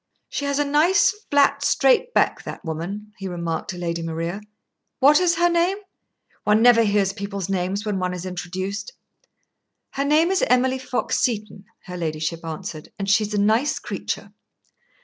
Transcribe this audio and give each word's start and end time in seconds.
"She 0.29 0.45
has 0.45 0.57
a 0.57 0.65
nice, 0.65 1.11
flat, 1.29 1.61
straight 1.63 2.11
back, 2.11 2.41
that 2.41 2.65
woman," 2.65 3.13
he 3.19 3.27
remarked 3.27 3.69
to 3.69 3.77
Lady 3.77 4.01
Maria. 4.01 4.41
"What 4.99 5.19
is 5.19 5.35
her 5.35 5.47
name? 5.47 5.77
One 6.43 6.63
never 6.63 6.81
hears 6.81 7.13
people's 7.13 7.49
names 7.49 7.85
when 7.85 7.99
one 7.99 8.11
is 8.15 8.25
introduced." 8.25 8.93
"Her 9.91 10.03
name 10.03 10.31
is 10.31 10.41
Emily 10.47 10.79
Fox 10.79 11.19
Seton," 11.19 11.65
her 11.83 11.97
ladyship 11.97 12.43
answered, 12.43 12.89
"and 12.97 13.07
she's 13.07 13.35
a 13.35 13.39
nice 13.39 13.77
creature." 13.77 14.33